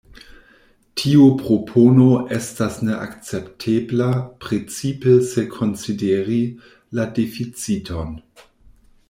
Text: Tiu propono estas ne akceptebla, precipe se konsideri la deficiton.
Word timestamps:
Tiu 1.01 1.25
propono 1.41 2.07
estas 2.37 2.79
ne 2.87 2.95
akceptebla, 3.03 4.09
precipe 4.47 5.15
se 5.35 5.45
konsideri 5.59 6.41
la 7.01 7.07
deficiton. 7.21 8.19